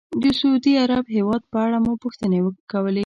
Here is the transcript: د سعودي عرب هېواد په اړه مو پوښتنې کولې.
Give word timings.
د 0.21 0.23
سعودي 0.39 0.73
عرب 0.83 1.05
هېواد 1.17 1.41
په 1.51 1.57
اړه 1.65 1.77
مو 1.85 1.93
پوښتنې 2.03 2.39
کولې. 2.71 2.99